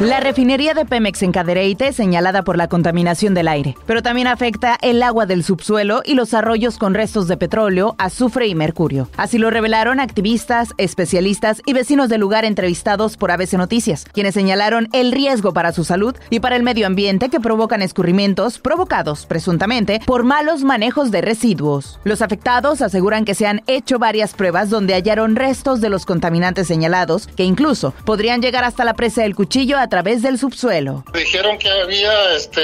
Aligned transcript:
La 0.00 0.20
refinería 0.20 0.74
de 0.74 0.84
Pemex 0.84 1.24
en 1.24 1.32
Cadereyte 1.32 1.88
es 1.88 1.96
señalada 1.96 2.44
por 2.44 2.56
la 2.56 2.68
contaminación 2.68 3.34
del 3.34 3.48
aire, 3.48 3.74
pero 3.84 4.00
también 4.00 4.28
afecta 4.28 4.78
el 4.80 5.02
agua 5.02 5.26
del 5.26 5.42
subsuelo 5.42 6.02
y 6.04 6.14
los 6.14 6.34
arroyos 6.34 6.78
con 6.78 6.94
restos 6.94 7.26
de 7.26 7.36
petróleo, 7.36 7.96
azufre 7.98 8.46
y 8.46 8.54
mercurio. 8.54 9.08
Así 9.16 9.38
lo 9.38 9.50
revelaron 9.50 9.98
activistas, 9.98 10.72
especialistas 10.78 11.62
y 11.66 11.72
vecinos 11.72 12.08
del 12.08 12.20
lugar 12.20 12.44
entrevistados 12.44 13.16
por 13.16 13.32
ABC 13.32 13.54
Noticias, 13.54 14.04
quienes 14.12 14.34
señalaron 14.34 14.88
el 14.92 15.10
riesgo 15.10 15.52
para 15.52 15.72
su 15.72 15.82
salud 15.82 16.14
y 16.30 16.38
para 16.38 16.54
el 16.54 16.62
medio 16.62 16.86
ambiente 16.86 17.28
que 17.28 17.40
provocan 17.40 17.82
escurrimientos 17.82 18.60
provocados, 18.60 19.26
presuntamente, 19.26 20.00
por 20.06 20.22
malos 20.22 20.62
manejos 20.62 21.10
de 21.10 21.22
residuos. 21.22 21.98
Los 22.04 22.22
afectados 22.22 22.82
aseguran 22.82 23.24
que 23.24 23.34
se 23.34 23.48
han 23.48 23.62
hecho 23.66 23.98
varias 23.98 24.32
pruebas 24.34 24.70
donde 24.70 24.94
hallaron 24.94 25.34
restos 25.34 25.80
de 25.80 25.88
los 25.88 26.06
contaminantes 26.06 26.68
señalados, 26.68 27.26
que 27.26 27.42
incluso 27.42 27.94
podrían 28.04 28.40
llegar 28.40 28.62
hasta 28.62 28.84
la 28.84 28.94
presa 28.94 29.22
del 29.22 29.34
cuchillo 29.34 29.76
a 29.76 29.87
través 29.88 30.22
del 30.22 30.38
subsuelo. 30.38 31.04
Dijeron 31.12 31.58
que 31.58 31.68
había 31.68 32.34
este 32.34 32.62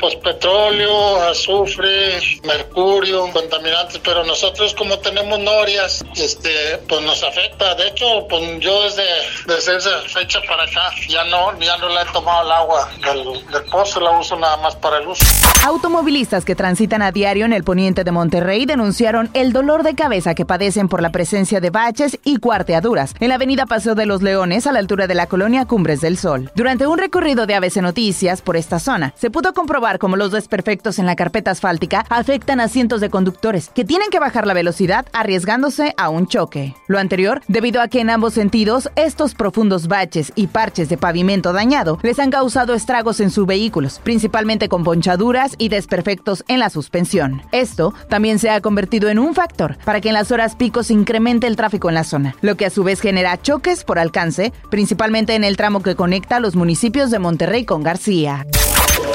pues, 0.00 0.16
petróleo, 0.16 1.22
azufre, 1.22 2.18
mercurio, 2.44 3.30
contaminantes, 3.32 3.98
pero 3.98 4.24
nosotros 4.24 4.74
como 4.74 4.98
tenemos 4.98 5.38
norias, 5.38 6.04
este, 6.16 6.78
pues 6.88 7.02
nos 7.02 7.22
afecta. 7.22 7.74
De 7.74 7.88
hecho, 7.88 8.26
pues 8.28 8.42
yo 8.60 8.82
desde, 8.84 9.04
desde 9.46 9.76
esa 9.76 10.00
fecha 10.08 10.40
para 10.48 10.64
acá 10.64 10.90
ya 11.08 11.24
no, 11.24 11.58
ya 11.60 11.76
no 11.78 11.88
le 11.88 12.02
he 12.02 12.12
tomado 12.12 12.46
el 12.46 12.52
agua 12.52 12.90
del, 13.04 13.52
del 13.52 13.62
pozo, 13.70 14.00
la 14.00 14.18
uso 14.18 14.36
nada 14.36 14.56
más 14.58 14.76
para 14.76 14.98
el 14.98 15.08
uso. 15.08 15.24
Automovilistas 15.64 16.44
que 16.44 16.54
transitan 16.54 17.02
a 17.02 17.12
diario 17.12 17.44
en 17.44 17.52
el 17.52 17.64
poniente 17.64 18.04
de 18.04 18.10
Monterrey 18.10 18.66
denunciaron 18.66 19.30
el 19.34 19.52
dolor 19.52 19.82
de 19.82 19.94
cabeza 19.94 20.34
que 20.34 20.44
padecen 20.44 20.88
por 20.88 21.02
la 21.02 21.10
presencia 21.10 21.60
de 21.60 21.70
baches 21.70 22.18
y 22.24 22.38
cuarteaduras 22.38 23.14
en 23.20 23.28
la 23.28 23.36
avenida 23.36 23.66
Paseo 23.66 23.94
de 23.94 24.06
los 24.06 24.22
Leones 24.22 24.66
a 24.66 24.72
la 24.72 24.78
altura 24.78 25.06
de 25.06 25.14
la 25.14 25.26
colonia 25.26 25.66
Cumbres 25.66 26.00
del 26.00 26.18
Sol. 26.18 26.50
Durante 26.62 26.86
un 26.86 26.96
recorrido 26.96 27.44
de 27.44 27.56
ABC 27.56 27.78
Noticias 27.78 28.40
por 28.40 28.56
esta 28.56 28.78
zona, 28.78 29.12
se 29.16 29.32
pudo 29.32 29.52
comprobar 29.52 29.98
cómo 29.98 30.14
los 30.14 30.30
desperfectos 30.30 31.00
en 31.00 31.06
la 31.06 31.16
carpeta 31.16 31.50
asfáltica 31.50 32.06
afectan 32.08 32.60
a 32.60 32.68
cientos 32.68 33.00
de 33.00 33.10
conductores 33.10 33.68
que 33.74 33.84
tienen 33.84 34.10
que 34.10 34.20
bajar 34.20 34.46
la 34.46 34.54
velocidad 34.54 35.06
arriesgándose 35.12 35.92
a 35.96 36.08
un 36.08 36.28
choque. 36.28 36.76
Lo 36.86 37.00
anterior, 37.00 37.42
debido 37.48 37.82
a 37.82 37.88
que 37.88 37.98
en 37.98 38.10
ambos 38.10 38.34
sentidos 38.34 38.88
estos 38.94 39.34
profundos 39.34 39.88
baches 39.88 40.32
y 40.36 40.46
parches 40.46 40.88
de 40.88 40.96
pavimento 40.98 41.52
dañado 41.52 41.98
les 42.04 42.20
han 42.20 42.30
causado 42.30 42.74
estragos 42.74 43.18
en 43.18 43.32
sus 43.32 43.44
vehículos, 43.44 43.98
principalmente 44.04 44.68
con 44.68 44.84
ponchaduras 44.84 45.56
y 45.58 45.68
desperfectos 45.68 46.44
en 46.46 46.60
la 46.60 46.70
suspensión. 46.70 47.42
Esto 47.50 47.92
también 48.08 48.38
se 48.38 48.50
ha 48.50 48.60
convertido 48.60 49.08
en 49.08 49.18
un 49.18 49.34
factor 49.34 49.78
para 49.84 50.00
que 50.00 50.10
en 50.10 50.14
las 50.14 50.30
horas 50.30 50.54
pico 50.54 50.84
se 50.84 50.92
incremente 50.92 51.48
el 51.48 51.56
tráfico 51.56 51.88
en 51.88 51.96
la 51.96 52.04
zona, 52.04 52.36
lo 52.40 52.56
que 52.56 52.66
a 52.66 52.70
su 52.70 52.84
vez 52.84 53.00
genera 53.00 53.42
choques 53.42 53.82
por 53.82 53.98
alcance, 53.98 54.52
principalmente 54.70 55.34
en 55.34 55.42
el 55.42 55.56
tramo 55.56 55.82
que 55.82 55.96
conecta 55.96 56.38
los 56.38 56.51
municipios 56.54 57.10
de 57.10 57.18
Monterrey 57.18 57.64
con 57.64 57.82
García. 57.82 58.46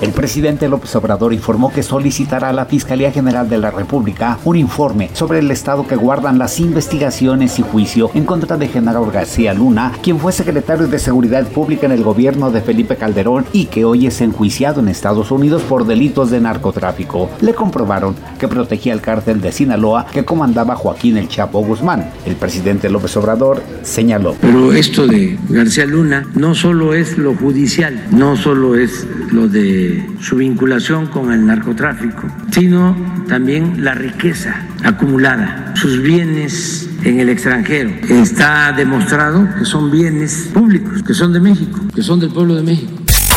El 0.00 0.10
presidente 0.10 0.68
López 0.68 0.94
Obrador 0.96 1.32
informó 1.32 1.72
que 1.72 1.82
solicitará 1.82 2.48
a 2.48 2.52
la 2.52 2.66
Fiscalía 2.66 3.12
General 3.12 3.48
de 3.48 3.58
la 3.58 3.70
República 3.70 4.38
un 4.44 4.56
informe 4.56 5.10
sobre 5.12 5.38
el 5.38 5.50
estado 5.50 5.86
que 5.86 5.96
guardan 5.96 6.38
las 6.38 6.58
investigaciones 6.60 7.58
y 7.58 7.62
juicio 7.62 8.10
en 8.14 8.24
contra 8.24 8.56
de 8.56 8.68
Genaro 8.68 9.06
García 9.10 9.54
Luna, 9.54 9.92
quien 10.02 10.18
fue 10.18 10.32
secretario 10.32 10.88
de 10.88 10.98
Seguridad 10.98 11.46
Pública 11.46 11.86
en 11.86 11.92
el 11.92 12.02
gobierno 12.02 12.50
de 12.50 12.60
Felipe 12.60 12.96
Calderón 12.96 13.46
y 13.52 13.66
que 13.66 13.84
hoy 13.84 14.06
es 14.06 14.20
enjuiciado 14.20 14.80
en 14.80 14.88
Estados 14.88 15.30
Unidos 15.30 15.62
por 15.62 15.86
delitos 15.86 16.30
de 16.30 16.40
narcotráfico. 16.40 17.30
Le 17.40 17.54
comprobaron 17.54 18.14
que 18.38 18.48
protegía 18.48 18.92
el 18.92 19.00
cártel 19.00 19.40
de 19.40 19.52
Sinaloa 19.52 20.06
que 20.12 20.24
comandaba 20.24 20.76
Joaquín 20.76 21.16
El 21.16 21.28
Chapo 21.28 21.60
Guzmán. 21.64 22.10
El 22.26 22.36
presidente 22.36 22.90
López 22.90 23.16
Obrador 23.16 23.62
señaló. 23.82 24.34
Pero 24.40 24.72
esto 24.72 25.06
de 25.06 25.38
García 25.48 25.86
Luna 25.86 26.26
no 26.34 26.54
solo 26.54 26.94
es 26.94 27.16
lo 27.16 27.34
judicial, 27.34 28.06
no 28.10 28.36
solo 28.36 28.74
es 28.74 29.06
lo 29.30 29.48
de 29.48 29.83
su 30.20 30.36
vinculación 30.36 31.06
con 31.06 31.32
el 31.32 31.46
narcotráfico, 31.46 32.22
sino 32.50 32.96
también 33.28 33.84
la 33.84 33.94
riqueza 33.94 34.66
acumulada, 34.82 35.72
sus 35.76 36.00
bienes 36.00 36.88
en 37.04 37.20
el 37.20 37.28
extranjero. 37.28 37.90
Está 38.08 38.72
demostrado 38.72 39.48
que 39.58 39.64
son 39.64 39.90
bienes 39.90 40.50
públicos, 40.52 41.02
que 41.02 41.14
son 41.14 41.32
de 41.32 41.40
México, 41.40 41.80
que 41.94 42.02
son 42.02 42.20
del 42.20 42.30
pueblo 42.30 42.54
de 42.54 42.62
México. 42.62 42.93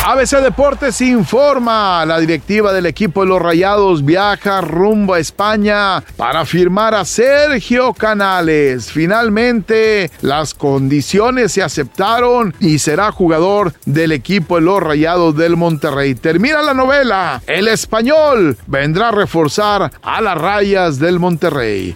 ABC 0.09 0.40
Deportes 0.41 1.01
informa. 1.01 2.06
La 2.06 2.18
directiva 2.18 2.72
del 2.72 2.85
equipo 2.85 3.23
de 3.23 3.28
los 3.28 3.41
Rayados 3.41 4.06
viaja 4.06 4.62
rumbo 4.62 5.16
a 5.16 5.19
España 5.19 6.01
para 6.16 6.45
firmar 6.45 6.95
a 6.95 7.03
Sergio 7.03 7.94
Canales. 7.94 8.90
Finalmente, 8.90 10.09
las 10.22 10.53
condiciones 10.53 11.51
se 11.51 11.62
aceptaron 11.62 12.56
y 12.62 12.79
será 12.79 13.12
jugador 13.12 13.73
del 13.85 14.13
equipo 14.13 14.56
de 14.56 14.62
los 14.62 14.81
Rayados 14.81 15.35
del 15.35 15.57
Monterrey. 15.57 16.16
Termina 16.16 16.62
la 16.62 16.74
novela. 16.74 17.41
El 17.45 17.68
español 17.68 18.57
vendrá 18.66 19.09
a 19.09 19.12
reforzar 19.12 19.91
a 20.01 20.22
las 20.22 20.38
rayas 20.38 21.00
del 21.00 21.19
Monterrey. 21.19 21.94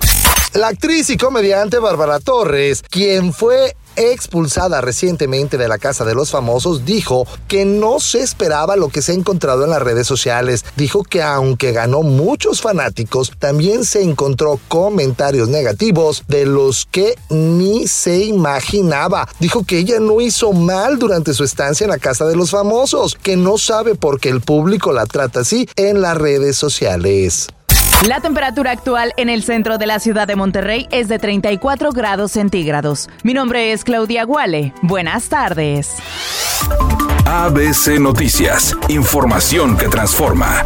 La 0.54 0.68
actriz 0.68 1.10
y 1.10 1.16
comediante 1.16 1.80
Bárbara 1.80 2.20
Torres, 2.20 2.84
quien 2.90 3.32
fue 3.32 3.78
expulsada 3.96 4.82
recientemente 4.82 5.58
de 5.58 5.68
la 5.68 5.78
Casa 5.78 6.06
de 6.06 6.16
los 6.16 6.32
Famosos, 6.32 6.86
dijo 6.86 7.26
que 7.48 7.66
no 7.66 8.00
se 8.00 8.22
esperaba 8.22 8.76
lo 8.76 8.90
que 8.90 9.02
se 9.02 9.12
ha 9.12 9.16
encontrado 9.16 9.64
en 9.64 9.70
las 9.70 9.82
redes 9.82 10.08
sociales. 10.08 10.66
Dijo 10.76 11.04
que 11.04 11.22
aunque 11.22 11.72
ganó 11.72 12.02
muchos 12.02 12.62
fanáticos, 12.62 13.32
también 13.40 13.86
se 13.86 14.02
encontró 14.02 14.60
comentarios 14.68 15.50
negativos 15.50 16.24
de 16.28 16.46
los 16.46 16.88
que 16.90 17.16
ni 17.30 17.88
se 17.88 18.24
imaginaba. 18.24 19.28
Dijo 19.40 19.64
que 19.64 19.80
ella 19.80 20.00
no 20.00 20.22
hizo 20.22 20.54
mal 20.54 21.00
durante 21.00 21.34
su 21.34 21.44
estancia 21.44 21.86
en 21.86 21.92
la 21.92 22.00
Casa 22.00 22.26
de 22.26 22.36
los 22.36 22.52
Famosos, 22.52 23.16
que 23.22 23.38
no 23.38 23.58
sabe 23.58 23.96
por 23.96 24.20
qué 24.20 24.30
el 24.30 24.42
público 24.42 24.92
la 24.92 25.06
trata 25.06 25.42
así 25.42 25.68
en 25.76 26.02
las 26.02 26.18
redes 26.18 26.58
sociales. 26.58 27.48
La 28.08 28.20
temperatura 28.20 28.72
actual 28.72 29.14
en 29.16 29.30
el 29.30 29.44
centro 29.44 29.78
de 29.78 29.86
la 29.86 30.00
ciudad 30.00 30.28
de 30.28 30.36
Monterrey 30.36 30.88
es 30.90 31.08
de 31.08 31.20
34 31.20 31.92
grados 31.92 32.32
centígrados. 32.32 33.10
Mi 33.22 33.36
nombre 33.36 33.74
es 33.74 33.84
Claudia 33.84 34.24
Guale. 34.24 34.74
Buenas 34.82 35.30
tardes. 35.30 35.98
ABC 37.26 38.00
Noticias, 38.00 38.76
información 38.90 39.78
que 39.78 39.88
transforma. 39.88 40.64